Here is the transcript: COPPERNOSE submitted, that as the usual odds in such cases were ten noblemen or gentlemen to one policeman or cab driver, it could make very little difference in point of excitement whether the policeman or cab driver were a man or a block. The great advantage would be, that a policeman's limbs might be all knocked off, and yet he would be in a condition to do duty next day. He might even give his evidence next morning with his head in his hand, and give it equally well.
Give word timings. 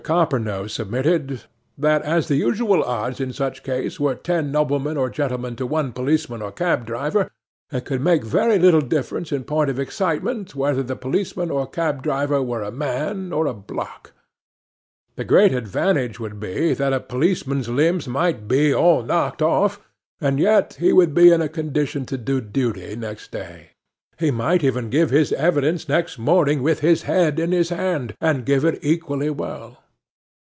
COPPERNOSE 0.03 0.73
submitted, 0.73 1.43
that 1.77 2.01
as 2.01 2.27
the 2.27 2.35
usual 2.35 2.81
odds 2.83 3.19
in 3.19 3.31
such 3.31 3.61
cases 3.61 3.99
were 3.99 4.15
ten 4.15 4.51
noblemen 4.51 4.97
or 4.97 5.11
gentlemen 5.11 5.55
to 5.57 5.67
one 5.67 5.91
policeman 5.91 6.41
or 6.41 6.51
cab 6.51 6.87
driver, 6.87 7.29
it 7.71 7.85
could 7.85 8.01
make 8.01 8.23
very 8.23 8.57
little 8.57 8.81
difference 8.81 9.31
in 9.31 9.43
point 9.43 9.69
of 9.69 9.77
excitement 9.79 10.55
whether 10.55 10.81
the 10.81 10.95
policeman 10.95 11.51
or 11.51 11.67
cab 11.67 12.01
driver 12.01 12.41
were 12.41 12.63
a 12.63 12.71
man 12.71 13.31
or 13.31 13.45
a 13.45 13.53
block. 13.53 14.11
The 15.17 15.23
great 15.23 15.53
advantage 15.53 16.19
would 16.19 16.39
be, 16.39 16.73
that 16.73 16.93
a 16.93 16.99
policeman's 16.99 17.69
limbs 17.69 18.07
might 18.07 18.47
be 18.47 18.73
all 18.73 19.03
knocked 19.03 19.43
off, 19.43 19.79
and 20.19 20.39
yet 20.39 20.77
he 20.79 20.91
would 20.91 21.13
be 21.13 21.29
in 21.31 21.43
a 21.43 21.47
condition 21.47 22.07
to 22.07 22.17
do 22.17 22.41
duty 22.41 22.95
next 22.95 23.31
day. 23.31 23.69
He 24.17 24.31
might 24.31 24.63
even 24.63 24.89
give 24.89 25.11
his 25.11 25.31
evidence 25.33 25.87
next 25.87 26.17
morning 26.17 26.63
with 26.63 26.79
his 26.79 27.03
head 27.03 27.39
in 27.39 27.51
his 27.51 27.69
hand, 27.69 28.15
and 28.19 28.47
give 28.47 28.65
it 28.65 28.79
equally 28.81 29.29
well. 29.29 29.77